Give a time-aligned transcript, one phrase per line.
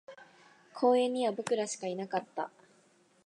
[0.73, 2.49] 公園には僕らしかいなかった